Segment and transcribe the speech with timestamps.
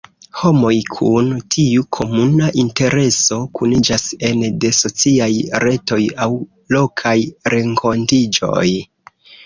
[0.37, 5.31] Homoj kun tiu komuna intereso kuniĝas ene de sociaj
[5.67, 6.31] retoj aŭ
[6.79, 7.17] lokaj
[7.57, 8.69] renkontiĝoj.